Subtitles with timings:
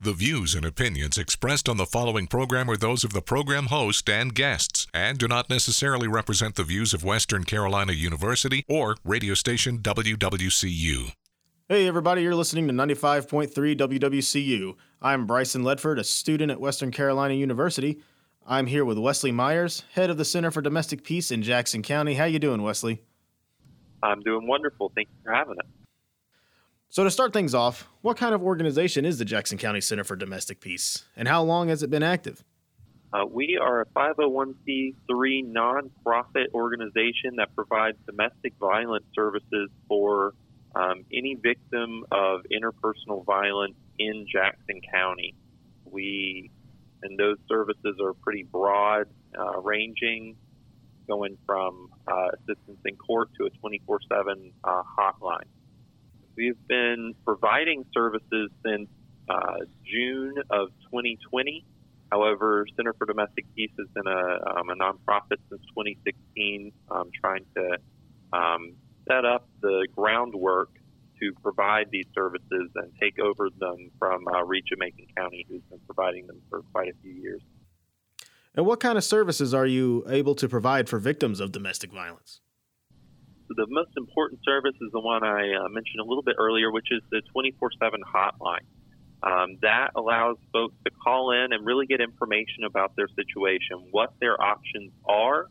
[0.00, 4.08] The views and opinions expressed on the following program are those of the program host
[4.08, 9.34] and guests and do not necessarily represent the views of Western Carolina University or radio
[9.34, 11.10] station WWCU.
[11.68, 14.76] Hey, everybody, you're listening to 95.3 WWCU.
[15.02, 18.00] I'm Bryson Ledford, a student at Western Carolina University.
[18.46, 22.14] I'm here with Wesley Myers, head of the Center for Domestic Peace in Jackson County.
[22.14, 23.02] How you doing, Wesley?
[24.00, 24.92] I'm doing wonderful.
[24.94, 25.66] Thank you for having us.
[26.90, 30.16] So, to start things off, what kind of organization is the Jackson County Center for
[30.16, 32.42] Domestic Peace, and how long has it been active?
[33.12, 34.94] Uh, we are a 501c3
[35.52, 40.32] nonprofit organization that provides domestic violence services for
[40.74, 45.34] um, any victim of interpersonal violence in Jackson County.
[45.84, 46.50] We
[47.02, 49.08] and those services are pretty broad,
[49.38, 50.36] uh, ranging,
[51.06, 55.44] going from uh, assistance in court to a 24/7 uh, hotline.
[56.38, 58.88] We've been providing services since
[59.28, 61.66] uh, June of 2020.
[62.12, 67.44] However, Center for Domestic Peace has been a, um, a nonprofit since 2016, um, trying
[67.56, 67.78] to
[68.32, 68.74] um,
[69.08, 70.70] set up the groundwork
[71.20, 75.62] to provide these services and take over them from uh, Reach of Macon County, who's
[75.68, 77.42] been providing them for quite a few years.
[78.54, 82.40] And what kind of services are you able to provide for victims of domestic violence?
[83.56, 86.88] The most important service is the one I uh, mentioned a little bit earlier, which
[86.90, 88.66] is the 24 7 hotline.
[89.20, 94.14] Um, that allows folks to call in and really get information about their situation, what
[94.20, 95.46] their options are,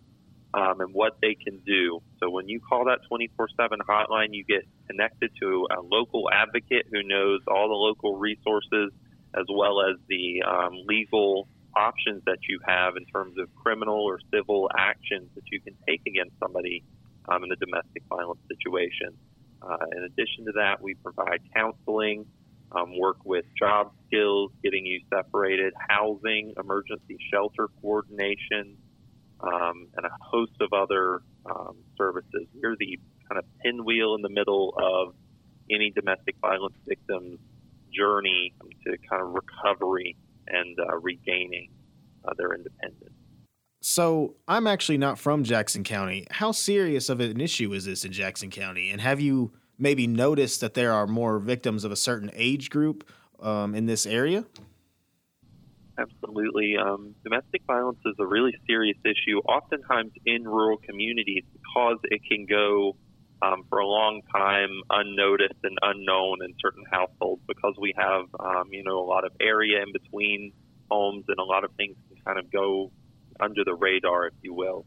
[0.54, 2.02] um, and what they can do.
[2.20, 6.86] So when you call that 24 7 hotline, you get connected to a local advocate
[6.92, 8.92] who knows all the local resources
[9.36, 14.20] as well as the um, legal options that you have in terms of criminal or
[14.34, 16.84] civil actions that you can take against somebody
[17.28, 19.18] um, in a domestic violence situation.
[19.62, 22.26] Uh, in addition to that, we provide counseling,
[22.72, 28.78] um, work with job skills, getting you separated, housing, emergency shelter coordination,
[29.42, 32.48] um, and a host of other um, services.
[32.54, 33.00] We're the
[33.30, 35.16] kind of pinwheel in the middle of
[35.70, 37.40] any domestic violence victim's
[37.94, 38.54] journey
[38.86, 40.16] to kind of recovery
[40.48, 41.70] and uh, regaining
[42.26, 43.17] uh, their independence.
[43.90, 46.28] So I'm actually not from Jackson County.
[46.30, 48.90] How serious of an issue is this in Jackson County?
[48.90, 53.10] And have you maybe noticed that there are more victims of a certain age group
[53.40, 54.44] um, in this area?
[55.98, 56.76] Absolutely.
[56.76, 62.46] Um, domestic violence is a really serious issue, oftentimes in rural communities, because it can
[62.46, 62.98] go
[63.42, 68.68] um, for a long time unnoticed and unknown in certain households because we have, um,
[68.70, 70.52] you know, a lot of area in between
[70.92, 72.92] homes and a lot of things can kind of go
[73.40, 74.86] under the radar, if you will.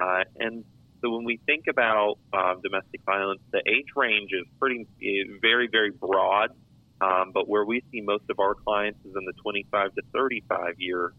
[0.00, 0.64] Uh, and
[1.00, 4.86] so when we think about um, domestic violence, the age range is pretty
[5.40, 6.50] very very broad.
[7.00, 10.74] Um, but where we see most of our clients is in the 25 to 35
[10.78, 11.12] year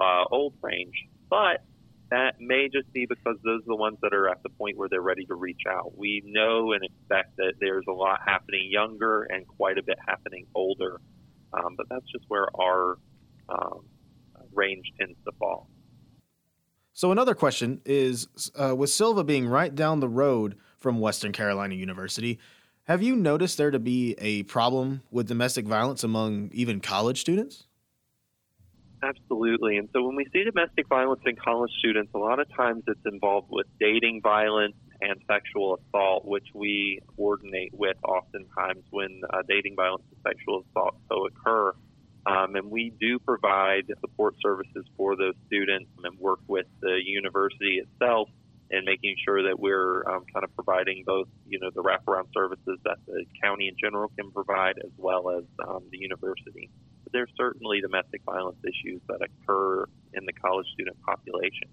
[0.00, 0.94] uh, old range.
[1.28, 1.64] But
[2.10, 4.88] that may just be because those are the ones that are at the point where
[4.88, 5.96] they're ready to reach out.
[5.96, 10.46] We know and expect that there's a lot happening younger and quite a bit happening
[10.54, 11.00] older.
[11.54, 12.98] Um, but that's just where our
[13.48, 13.86] um,
[14.52, 15.68] range tends to fall.
[16.94, 21.74] So another question is, uh, with Sylva being right down the road from Western Carolina
[21.74, 22.38] University,
[22.84, 27.64] have you noticed there to be a problem with domestic violence among even college students?
[29.02, 29.78] Absolutely.
[29.78, 33.00] And so when we see domestic violence in college students, a lot of times it's
[33.06, 39.74] involved with dating violence and sexual assault, which we coordinate with oftentimes when uh, dating
[39.76, 41.72] violence and sexual assault so occur.
[42.52, 47.80] Um, and we do provide support services for those students and work with the university
[47.80, 48.28] itself
[48.70, 52.78] in making sure that we're um, kind of providing both, you know, the wraparound services
[52.84, 56.70] that the county in general can provide as well as um, the university.
[57.04, 59.84] But there's certainly domestic violence issues that occur
[60.14, 61.68] in the college student population.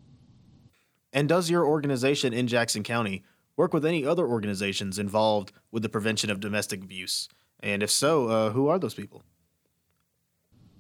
[1.14, 3.24] And does your organization in Jackson County
[3.56, 7.30] work with any other organizations involved with the prevention of domestic abuse?
[7.62, 9.24] And if so, uh, who are those people?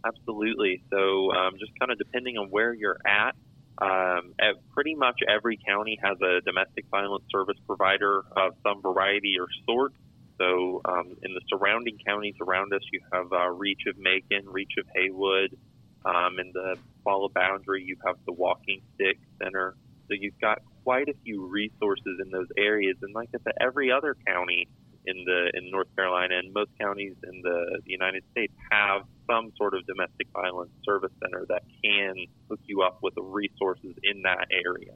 [0.06, 0.82] Absolutely.
[0.92, 3.36] So, um, just kind of depending on where you're at,
[3.82, 9.36] um, at pretty much every county has a domestic violence service provider of some variety
[9.40, 9.94] or sort.
[10.38, 14.74] So, um, in the surrounding counties around us, you have uh, Reach of Macon, Reach
[14.78, 15.58] of Haywood.
[16.06, 19.76] Um, in the Qualla Boundary, you have the Walking Stick Center.
[20.08, 22.96] So, you've got quite a few resources in those areas.
[23.02, 24.70] And like I said, every other county
[25.06, 29.52] in the in North Carolina and most counties in the, the United States have some
[29.58, 32.16] sort of domestic violence service center that can
[32.50, 34.94] hook you up with the resources in that area.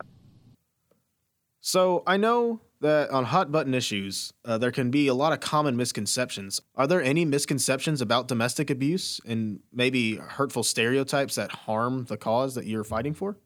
[1.65, 5.39] So I know that on hot button issues, uh, there can be a lot of
[5.39, 6.59] common misconceptions.
[6.75, 12.55] Are there any misconceptions about domestic abuse and maybe hurtful stereotypes that harm the cause
[12.55, 13.37] that you're fighting for?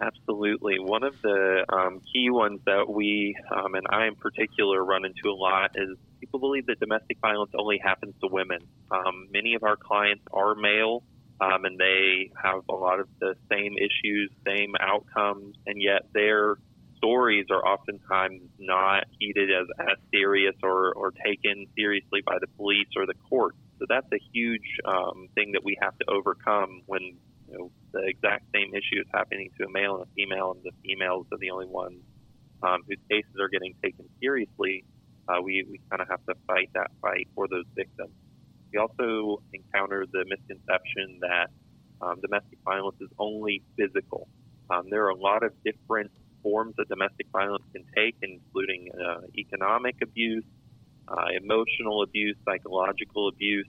[0.00, 0.78] Absolutely.
[0.78, 5.30] One of the um, key ones that we, um, and I in particular, run into
[5.30, 8.58] a lot is people believe that domestic violence only happens to women.
[8.90, 11.02] Um, many of our clients are male,
[11.40, 16.56] um, and they have a lot of the same issues, same outcomes, and yet their
[16.98, 22.88] stories are oftentimes not heeded as, as serious or, or taken seriously by the police
[22.96, 23.56] or the courts.
[23.78, 27.02] So that's a huge um, thing that we have to overcome when
[27.48, 30.62] you know, the exact same issue is happening to a male and a female, and
[30.62, 32.00] the females are the only ones
[32.62, 34.84] um, whose cases are getting taken seriously.
[35.28, 38.12] Uh, we we kind of have to fight that fight for those victims.
[38.72, 41.48] We also encounter the misconception that
[42.00, 44.28] um, domestic violence is only physical.
[44.70, 46.10] Um, there are a lot of different
[46.42, 50.44] forms that domestic violence can take, including uh, economic abuse,
[51.08, 53.66] uh, emotional abuse, psychological abuse,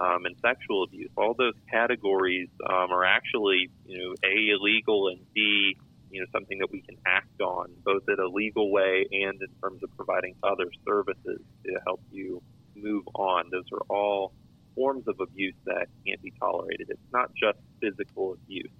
[0.00, 1.10] um, and sexual abuse.
[1.16, 5.76] All those categories um, are actually, you know, a illegal and b,
[6.10, 9.48] you know, something that we can act on, both in a legal way and in
[9.62, 12.42] terms of providing other services to help you
[12.74, 13.50] move on.
[13.50, 14.32] Those are all
[14.74, 16.88] forms of abuse that can't be tolerated.
[16.90, 18.70] It's not just physical abuse.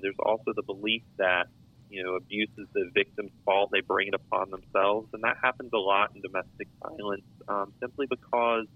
[0.00, 1.48] There's also the belief that
[1.90, 3.70] you know, abuse is the victim's fault.
[3.72, 5.08] They bring it upon themselves.
[5.12, 8.66] And that happens a lot in domestic violence um, simply because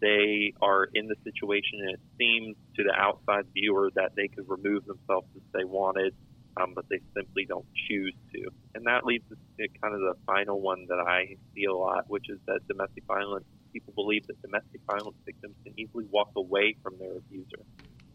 [0.00, 4.46] they are in the situation and it seems to the outside viewer that they could
[4.48, 6.14] remove themselves if they wanted,
[6.60, 8.50] um, but they simply don't choose to.
[8.74, 12.26] And that leads to kind of the final one that I see a lot, which
[12.28, 16.94] is that domestic violence, people believe that domestic violence victims can easily walk away from
[16.98, 17.62] their abuser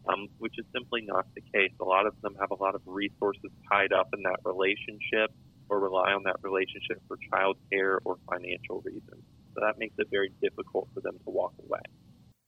[0.09, 1.71] um, which is simply not the case.
[1.81, 5.31] A lot of them have a lot of resources tied up in that relationship
[5.69, 9.24] or rely on that relationship for child care or financial reasons.
[9.54, 11.82] So that makes it very difficult for them to walk away.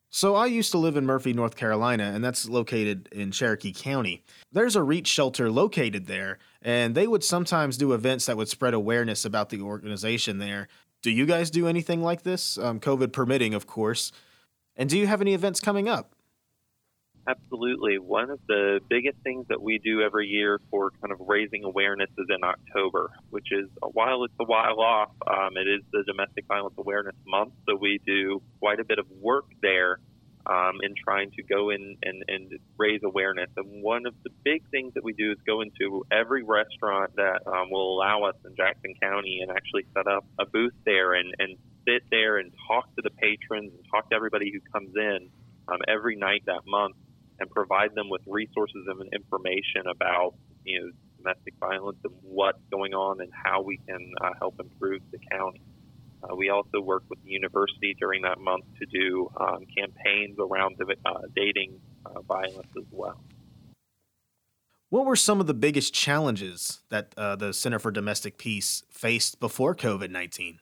[0.10, 4.24] So I used to live in Murphy, North Carolina, and that's located in Cherokee County.
[4.52, 8.74] There's a REACH shelter located there, and they would sometimes do events that would spread
[8.74, 10.70] awareness about the organization there.
[11.04, 12.58] Do you guys do anything like this?
[12.58, 14.14] Um, COVID permitting, of course.
[14.78, 16.15] And do you have any events coming up?
[17.28, 17.98] Absolutely.
[17.98, 22.10] One of the biggest things that we do every year for kind of raising awareness
[22.20, 26.46] is in October, which is while it's a while off, um, it is the Domestic
[26.46, 27.54] Violence Awareness Month.
[27.68, 29.98] So we do quite a bit of work there
[30.46, 33.50] um, in trying to go in and, and raise awareness.
[33.58, 37.42] And one of the big things that we do is go into every restaurant that
[37.48, 41.34] um, will allow us in Jackson County and actually set up a booth there and,
[41.40, 41.58] and
[41.88, 45.30] sit there and talk to the patrons and talk to everybody who comes in
[45.68, 46.96] um, every night that month
[47.40, 52.94] and provide them with resources and information about you know domestic violence and what's going
[52.94, 55.62] on and how we can uh, help improve the county.
[56.24, 60.76] Uh, we also work with the university during that month to do um, campaigns around
[60.82, 63.20] uh, dating uh, violence as well.
[64.90, 69.40] What were some of the biggest challenges that uh, the Center for Domestic Peace faced
[69.40, 70.60] before COVID 19?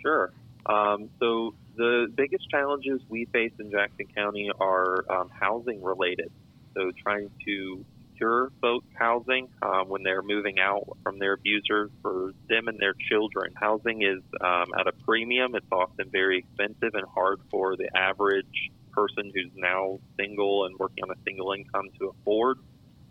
[0.00, 0.32] Sure.
[0.66, 6.30] Um, so the biggest challenges we face in Jackson County are um, housing related.
[6.74, 12.32] So trying to secure folks housing um, when they're moving out from their abusers for
[12.48, 13.52] them and their children.
[13.54, 15.54] Housing is um, at a premium.
[15.54, 21.04] It's often very expensive and hard for the average person who's now single and working
[21.04, 22.58] on a single income to afford.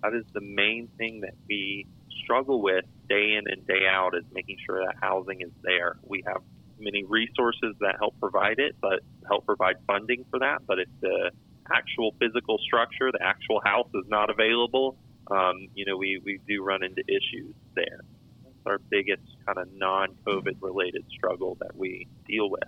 [0.02, 1.86] That is the main thing that we
[2.24, 5.98] struggle with day in and day out is making sure that housing is there.
[6.04, 6.42] We have
[6.84, 10.60] many resources that help provide it, but help provide funding for that.
[10.68, 11.32] But if the
[11.74, 14.98] actual physical structure, the actual house is not available,
[15.32, 18.00] um, you know, we, we do run into issues there.
[18.44, 22.68] That's our biggest kind of non COVID related struggle that we deal with.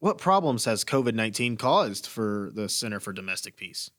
[0.00, 3.90] What problems has COVID 19 caused for the Center for Domestic Peace?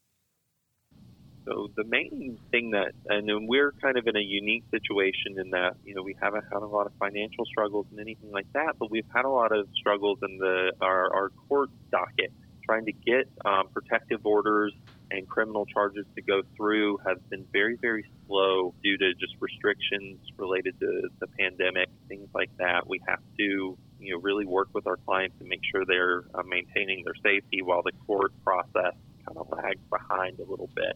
[1.47, 5.73] So the main thing that, and we're kind of in a unique situation in that,
[5.83, 8.91] you know, we haven't had a lot of financial struggles and anything like that, but
[8.91, 12.31] we've had a lot of struggles in the our, our court docket.
[12.63, 14.73] Trying to get um, protective orders
[15.09, 20.19] and criminal charges to go through has been very, very slow due to just restrictions
[20.37, 22.87] related to the pandemic, things like that.
[22.87, 26.43] We have to, you know, really work with our clients to make sure they're uh,
[26.47, 28.93] maintaining their safety while the court process
[29.25, 30.95] kind of lags behind a little bit.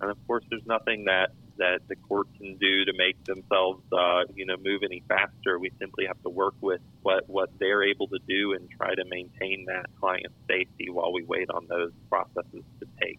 [0.00, 4.22] And of course, there's nothing that that the court can do to make themselves, uh,
[4.36, 5.58] you know, move any faster.
[5.58, 9.04] We simply have to work with what what they're able to do and try to
[9.04, 13.18] maintain that client safety while we wait on those processes to take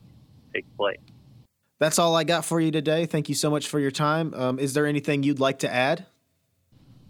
[0.53, 0.99] take place.
[1.79, 3.05] That's all I got for you today.
[3.05, 4.33] Thank you so much for your time.
[4.33, 6.05] Um, is there anything you'd like to add?